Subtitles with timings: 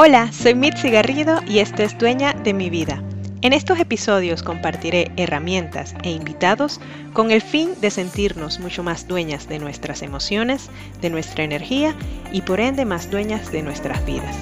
[0.00, 3.02] Hola, soy Mitzi Garrido y esto es Dueña de mi vida.
[3.42, 6.80] En estos episodios compartiré herramientas e invitados
[7.12, 11.96] con el fin de sentirnos mucho más dueñas de nuestras emociones, de nuestra energía
[12.30, 14.36] y por ende más dueñas de nuestras vidas.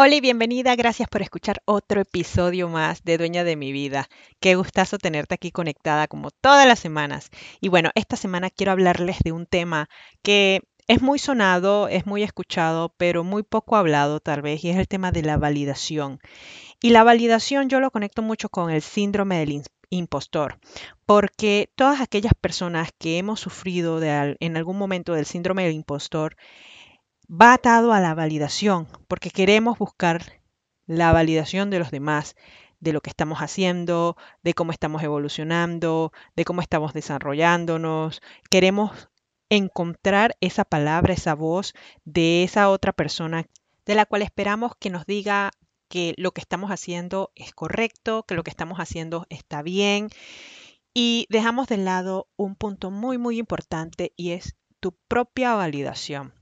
[0.00, 4.08] Hola y bienvenida, gracias por escuchar otro episodio más de Dueña de mi vida.
[4.38, 7.30] Qué gustazo tenerte aquí conectada como todas las semanas.
[7.60, 9.88] Y bueno, esta semana quiero hablarles de un tema
[10.22, 14.76] que es muy sonado, es muy escuchado, pero muy poco hablado tal vez, y es
[14.76, 16.20] el tema de la validación.
[16.80, 20.60] Y la validación yo lo conecto mucho con el síndrome del impostor,
[21.06, 26.36] porque todas aquellas personas que hemos sufrido en algún momento del síndrome del impostor,
[27.28, 30.40] va atado a la validación, porque queremos buscar
[30.86, 32.36] la validación de los demás,
[32.80, 38.22] de lo que estamos haciendo, de cómo estamos evolucionando, de cómo estamos desarrollándonos.
[38.50, 39.10] Queremos
[39.50, 43.46] encontrar esa palabra, esa voz de esa otra persona
[43.84, 45.50] de la cual esperamos que nos diga
[45.88, 50.08] que lo que estamos haciendo es correcto, que lo que estamos haciendo está bien.
[50.94, 56.37] Y dejamos de lado un punto muy, muy importante y es tu propia validación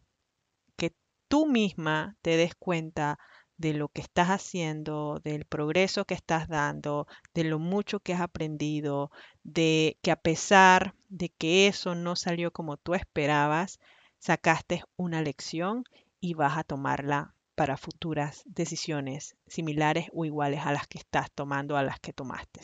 [1.29, 3.19] tú misma te des cuenta
[3.57, 8.21] de lo que estás haciendo, del progreso que estás dando, de lo mucho que has
[8.21, 9.11] aprendido,
[9.45, 13.79] de que a pesar de que eso no salió como tú esperabas,
[14.19, 15.85] sacaste una lección
[16.21, 21.77] y vas a tomarla para futuras decisiones similares o iguales a las que estás tomando,
[21.77, 22.61] a las que tomaste.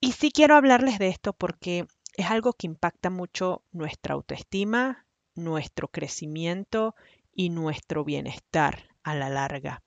[0.00, 5.88] Y sí quiero hablarles de esto porque es algo que impacta mucho nuestra autoestima, nuestro
[5.88, 6.94] crecimiento
[7.38, 9.80] y nuestro bienestar a la larga.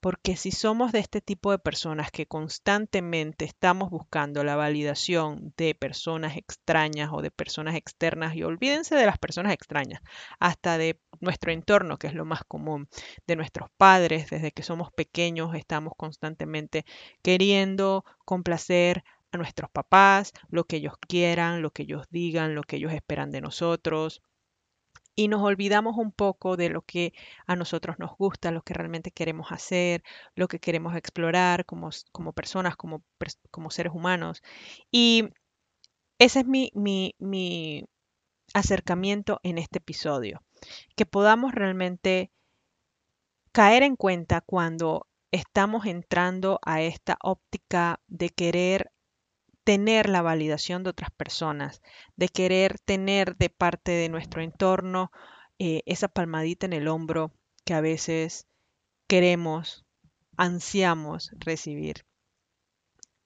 [0.00, 5.74] Porque si somos de este tipo de personas que constantemente estamos buscando la validación de
[5.74, 10.02] personas extrañas o de personas externas, y olvídense de las personas extrañas,
[10.38, 12.86] hasta de nuestro entorno, que es lo más común,
[13.26, 16.84] de nuestros padres, desde que somos pequeños estamos constantemente
[17.22, 22.76] queriendo complacer a nuestros papás, lo que ellos quieran, lo que ellos digan, lo que
[22.76, 24.20] ellos esperan de nosotros
[25.14, 27.12] y nos olvidamos un poco de lo que
[27.46, 30.02] a nosotros nos gusta, lo que realmente queremos hacer,
[30.34, 33.02] lo que queremos explorar como, como personas, como,
[33.50, 34.42] como seres humanos.
[34.90, 35.28] Y
[36.18, 37.84] ese es mi, mi, mi
[38.54, 40.42] acercamiento en este episodio,
[40.96, 42.30] que podamos realmente
[43.52, 48.90] caer en cuenta cuando estamos entrando a esta óptica de querer
[49.70, 51.80] tener la validación de otras personas,
[52.16, 55.12] de querer tener de parte de nuestro entorno
[55.60, 57.30] eh, esa palmadita en el hombro
[57.64, 58.48] que a veces
[59.06, 59.84] queremos,
[60.36, 62.04] ansiamos recibir.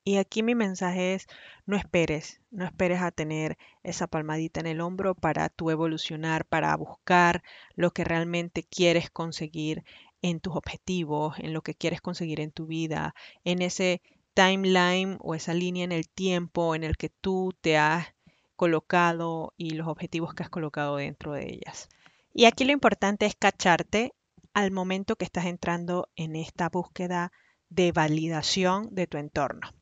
[0.05, 1.29] Y aquí mi mensaje es,
[1.65, 6.77] no esperes, no esperes a tener esa palmadita en el hombro para tu evolucionar, para
[6.77, 7.43] buscar
[7.75, 9.83] lo que realmente quieres conseguir
[10.21, 14.03] en tus objetivos, en lo que quieres conseguir en tu vida, en ese
[14.35, 18.09] timeline o esa línea en el tiempo en el que tú te has
[18.57, 21.89] colocado y los objetivos que has colocado dentro de ellas.
[22.33, 24.13] Y aquí lo importante es cacharte
[24.53, 27.33] al momento que estás entrando en esta búsqueda
[27.69, 29.73] de validación de tu entorno.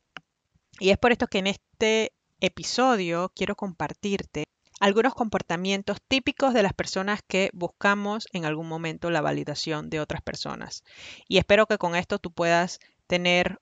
[0.80, 4.44] Y es por esto que en este episodio quiero compartirte
[4.80, 10.22] algunos comportamientos típicos de las personas que buscamos en algún momento la validación de otras
[10.22, 10.82] personas.
[11.28, 13.60] Y espero que con esto tú puedas tener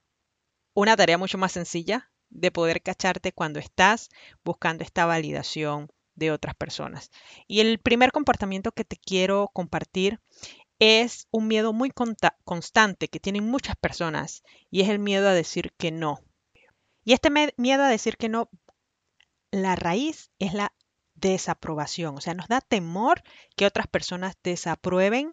[0.74, 4.08] una tarea mucho más sencilla de poder cacharte cuando estás
[4.44, 7.10] buscando esta validación de otras personas.
[7.46, 10.20] Y el primer comportamiento que te quiero compartir
[10.78, 11.90] es un miedo muy
[12.44, 16.20] constante que tienen muchas personas y es el miedo a decir que no.
[17.04, 18.48] Y este miedo a decir que no,
[19.50, 20.72] la raíz es la
[21.14, 23.22] desaprobación, o sea, nos da temor
[23.56, 25.32] que otras personas desaprueben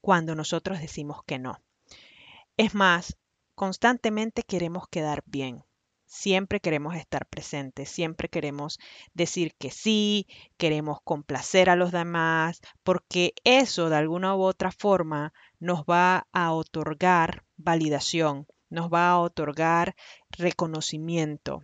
[0.00, 1.62] cuando nosotros decimos que no.
[2.56, 3.16] Es más,
[3.60, 5.66] Constantemente queremos quedar bien,
[6.06, 8.78] siempre queremos estar presentes, siempre queremos
[9.12, 10.26] decir que sí,
[10.56, 16.52] queremos complacer a los demás, porque eso de alguna u otra forma nos va a
[16.52, 19.94] otorgar validación, nos va a otorgar
[20.30, 21.62] reconocimiento.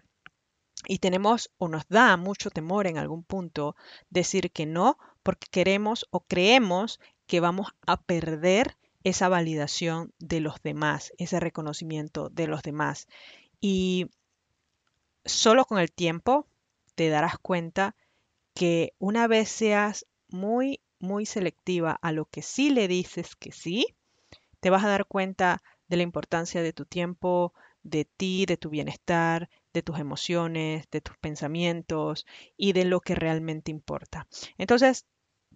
[0.87, 3.75] Y tenemos o nos da mucho temor en algún punto
[4.10, 8.76] decir que no porque queremos o creemos que vamos a perder
[9.06, 13.06] esa validación de los demás, ese reconocimiento de los demás.
[13.61, 14.11] Y
[15.25, 16.49] solo con el tiempo
[16.97, 17.94] te darás cuenta
[18.53, 23.87] que una vez seas muy, muy selectiva a lo que sí le dices que sí,
[24.58, 27.55] te vas a dar cuenta de la importancia de tu tiempo,
[27.85, 32.26] de ti, de tu bienestar, de tus emociones, de tus pensamientos
[32.56, 34.26] y de lo que realmente importa.
[34.59, 35.06] Entonces,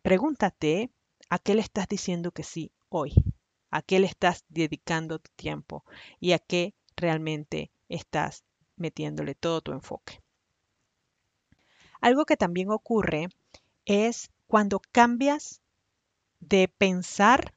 [0.02, 0.92] pregúntate
[1.30, 3.12] a qué le estás diciendo que sí hoy,
[3.70, 5.84] a qué le estás dedicando tu tiempo
[6.18, 8.44] y a qué realmente estás
[8.76, 10.20] metiéndole todo tu enfoque.
[12.00, 13.28] Algo que también ocurre
[13.84, 15.60] es cuando cambias
[16.40, 17.54] de pensar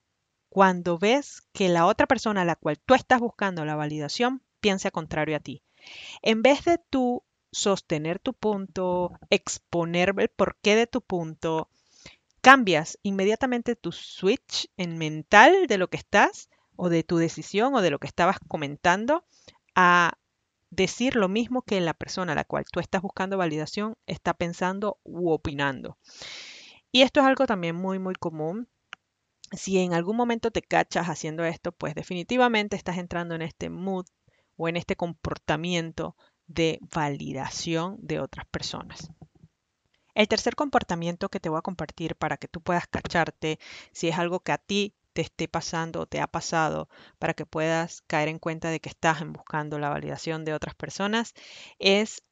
[0.50, 4.92] cuando ves que la otra persona a la cual tú estás buscando la validación piensa
[4.92, 5.64] contrario a ti.
[6.22, 11.70] En vez de tú sostener tu punto, exponer el porqué de tu punto,
[12.44, 17.82] cambias inmediatamente tu switch en mental de lo que estás o de tu decisión o
[17.82, 19.24] de lo que estabas comentando
[19.76, 20.18] a
[20.70, 25.00] decir lo mismo que la persona a la cual tú estás buscando validación está pensando
[25.04, 25.98] u opinando.
[26.92, 28.68] Y esto es algo también muy, muy común.
[29.54, 34.06] Si en algún momento te cachas haciendo esto, pues definitivamente estás entrando en este mood
[34.58, 36.18] o en este comportamiento
[36.48, 39.14] de validación de otras personas.
[40.16, 43.60] El tercer comportamiento que te voy a compartir para que tú puedas cacharte
[43.92, 46.90] si es algo que a ti te esté pasando o te ha pasado
[47.20, 51.34] para que puedas caer en cuenta de que estás buscando la validación de otras personas
[51.80, 52.24] es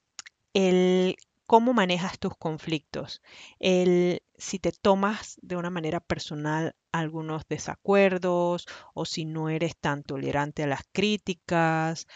[0.53, 1.15] el
[1.47, 3.21] cómo manejas tus conflictos,
[3.59, 10.03] el si te tomas de una manera personal algunos desacuerdos o si no eres tan
[10.03, 12.07] tolerante a las críticas,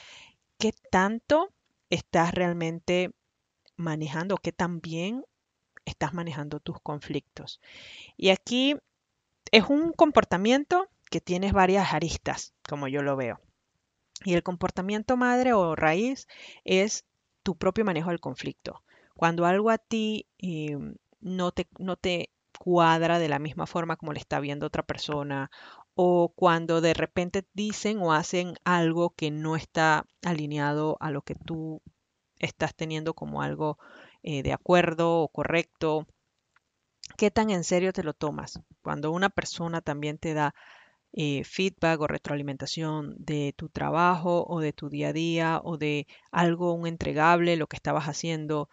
[0.57, 1.53] qué tanto
[1.89, 3.11] estás realmente
[3.75, 5.25] manejando, qué tan bien
[5.85, 7.61] estás manejando tus conflictos.
[8.17, 8.75] Y aquí
[9.51, 13.39] es un comportamiento que tienes varias aristas, como yo lo veo.
[14.23, 16.27] Y el comportamiento madre o raíz
[16.63, 17.05] es
[17.43, 18.83] tu propio manejo del conflicto.
[19.15, 24.13] Cuando algo a ti em, no, te, no te cuadra de la misma forma como
[24.13, 25.51] le está viendo otra persona,
[25.93, 31.35] o cuando de repente dicen o hacen algo que no está alineado a lo que
[31.35, 31.81] tú
[32.39, 33.77] estás teniendo como algo
[34.25, 36.07] eh, de acuerdo o correcto,
[37.15, 38.59] ¿qué tan en serio te lo tomas?
[38.81, 40.55] Cuando una persona también te da
[41.13, 46.07] eh, feedback o retroalimentación de tu trabajo o de tu día a día o de
[46.31, 48.67] algo, un entregable, lo que estabas haciendo,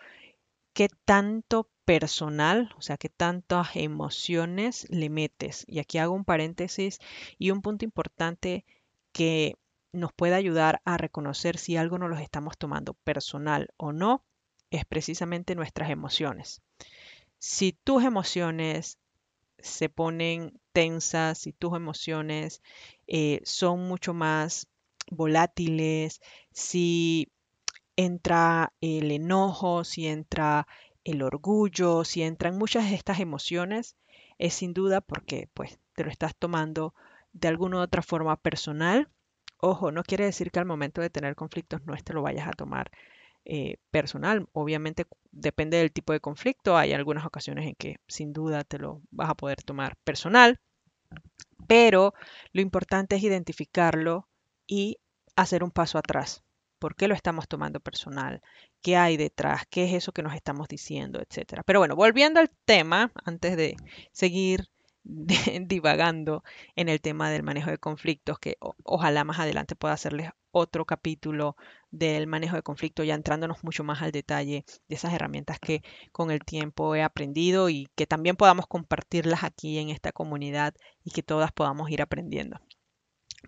[0.75, 5.65] ¿qué tanto personal, o sea, qué tantas emociones le metes?
[5.69, 6.99] Y aquí hago un paréntesis
[7.39, 8.65] y un punto importante
[9.13, 9.57] que
[9.93, 14.25] nos puede ayudar a reconocer si algo no los estamos tomando personal o no,
[14.73, 16.63] es precisamente nuestras emociones.
[17.39, 18.99] Si tus emociones
[19.59, 22.63] se ponen tensas, si tus emociones
[23.07, 24.67] eh, son mucho más
[25.11, 26.21] volátiles,
[26.53, 27.31] si
[27.97, 30.67] entra el enojo, si entra
[31.05, 33.97] el orgullo, si entran muchas de estas emociones,
[34.39, 36.95] es sin duda porque pues te lo estás tomando
[37.35, 39.11] de alguna u otra forma personal.
[39.59, 42.53] Ojo, no quiere decir que al momento de tener conflictos no te lo vayas a
[42.53, 42.91] tomar
[43.45, 44.47] eh, personal.
[44.53, 46.77] Obviamente depende del tipo de conflicto.
[46.77, 50.61] Hay algunas ocasiones en que sin duda te lo vas a poder tomar personal,
[51.67, 52.15] pero
[52.53, 54.29] lo importante es identificarlo
[54.67, 54.99] y
[55.37, 56.43] hacer un paso atrás.
[56.79, 58.43] ¿Por qué lo estamos tomando personal?
[58.81, 59.63] ¿Qué hay detrás?
[59.71, 61.21] ¿Qué es eso que nos estamos diciendo?
[61.21, 61.63] Etcétera.
[61.65, 63.77] Pero bueno, volviendo al tema, antes de
[64.13, 64.69] seguir
[65.67, 66.45] divagando
[66.77, 71.57] en el tema del manejo de conflictos, que ojalá más adelante pueda hacerles otro capítulo
[71.91, 75.83] del manejo de conflicto, ya entrándonos mucho más al detalle de esas herramientas que
[76.13, 81.11] con el tiempo he aprendido y que también podamos compartirlas aquí en esta comunidad y
[81.11, 82.61] que todas podamos ir aprendiendo.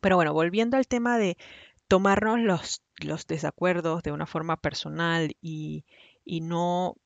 [0.00, 1.37] Pero bueno, volviendo al tema de
[1.88, 5.84] tomarnos los, los desacuerdos de una forma personal y,
[6.25, 6.96] y no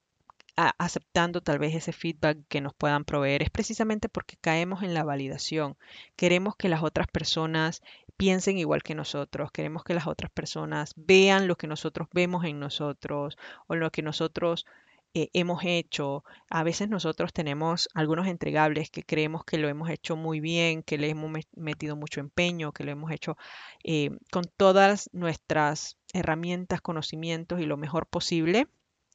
[0.59, 5.05] aceptando tal vez ese feedback que nos puedan proveer es precisamente porque caemos en la
[5.05, 5.77] validación.
[6.17, 7.83] Queremos que las otras personas
[8.17, 12.59] piensen igual que nosotros, queremos que las otras personas vean lo que nosotros vemos en
[12.59, 13.38] nosotros
[13.69, 14.67] o lo que nosotros
[15.15, 16.25] eh, hemos hecho.
[16.50, 20.99] A veces nosotros tenemos algunos entregables que creemos que lo hemos hecho muy bien, que
[20.99, 23.37] le hemos metido mucho empeño, que lo hemos hecho
[23.85, 28.67] eh, con todas nuestras herramientas, conocimientos y lo mejor posible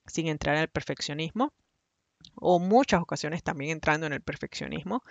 [0.05, 1.53] sin entrar en el perfeccionismo
[2.35, 5.03] o muchas ocasiones también entrando en el perfeccionismo.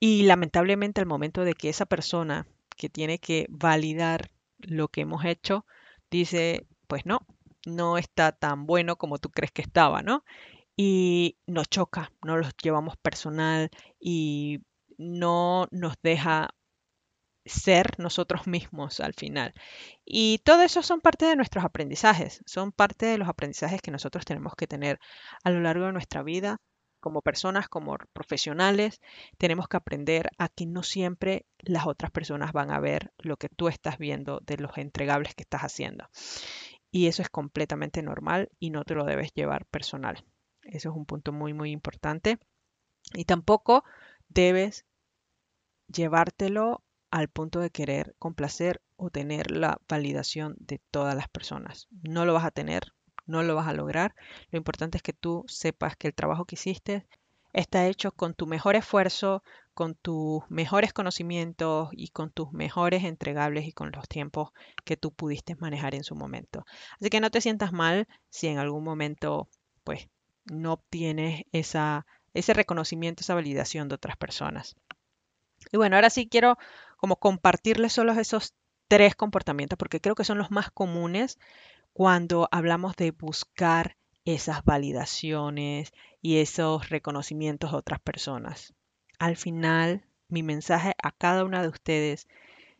[0.00, 5.24] Y lamentablemente al momento de que esa persona que tiene que validar lo que hemos
[5.24, 5.66] hecho,
[6.10, 7.20] dice, pues no,
[7.66, 10.24] no está tan bueno como tú crees que estaba, ¿no?
[10.76, 14.60] Y nos choca, no los llevamos personal y
[14.98, 16.50] no nos deja
[17.44, 19.54] ser nosotros mismos al final.
[20.04, 24.24] Y todo eso son parte de nuestros aprendizajes, son parte de los aprendizajes que nosotros
[24.24, 24.98] tenemos que tener
[25.42, 26.60] a lo largo de nuestra vida
[27.04, 29.02] como personas, como profesionales,
[29.36, 33.50] tenemos que aprender a que no siempre las otras personas van a ver lo que
[33.50, 36.08] tú estás viendo de los entregables que estás haciendo.
[36.90, 40.24] Y eso es completamente normal y no te lo debes llevar personal.
[40.62, 42.38] Eso es un punto muy, muy importante.
[43.12, 43.84] Y tampoco
[44.28, 44.86] debes
[45.88, 46.83] llevártelo
[47.14, 51.86] al punto de querer complacer o tener la validación de todas las personas.
[52.02, 52.92] No lo vas a tener,
[53.24, 54.16] no lo vas a lograr.
[54.50, 57.06] Lo importante es que tú sepas que el trabajo que hiciste
[57.52, 59.44] está hecho con tu mejor esfuerzo,
[59.74, 64.50] con tus mejores conocimientos y con tus mejores entregables y con los tiempos
[64.84, 66.66] que tú pudiste manejar en su momento.
[67.00, 69.48] Así que no te sientas mal si en algún momento
[69.84, 70.08] pues
[70.46, 74.74] no obtienes esa, ese reconocimiento, esa validación de otras personas.
[75.72, 76.58] Y bueno, ahora sí quiero
[77.04, 78.54] como compartirles solo esos
[78.88, 81.38] tres comportamientos porque creo que son los más comunes
[81.92, 85.92] cuando hablamos de buscar esas validaciones
[86.22, 88.72] y esos reconocimientos de otras personas.
[89.18, 92.26] Al final, mi mensaje a cada una de ustedes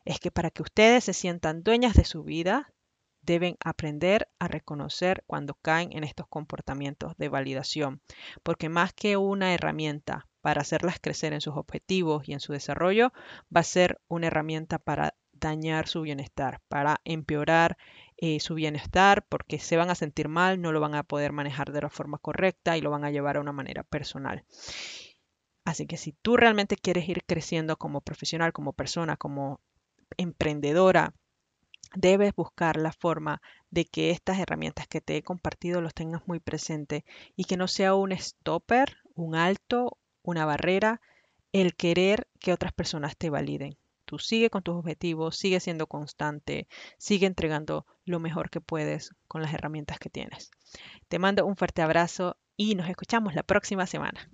[0.07, 2.73] es que para que ustedes se sientan dueñas de su vida,
[3.21, 8.00] deben aprender a reconocer cuando caen en estos comportamientos de validación,
[8.43, 13.14] porque más que una herramienta para hacerlas crecer en sus objetivos y en su desarrollo,
[13.44, 17.78] va a ser una herramienta para dañar su bienestar, para empeorar
[18.18, 21.72] eh, su bienestar, porque se van a sentir mal, no lo van a poder manejar
[21.72, 24.44] de la forma correcta y lo van a llevar a una manera personal.
[25.64, 29.60] Así que si tú realmente quieres ir creciendo como profesional, como persona, como
[30.18, 31.14] emprendedora,
[31.94, 36.38] debes buscar la forma de que estas herramientas que te he compartido los tengas muy
[36.38, 41.00] presente y que no sea un stopper, un alto, una barrera,
[41.52, 43.76] el querer que otras personas te validen.
[44.04, 46.66] Tú sigue con tus objetivos, sigue siendo constante,
[46.99, 50.50] sigue entregando lo mejor que puedes con las herramientas que tienes.
[51.09, 54.28] Te mando un fuerte abrazo y nos escuchamos la próxima semana.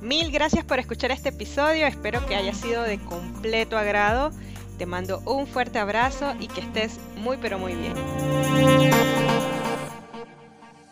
[0.00, 4.30] Mil gracias por escuchar este episodio, espero que haya sido de completo agrado.
[4.78, 7.94] Te mando un fuerte abrazo y que estés muy pero muy bien.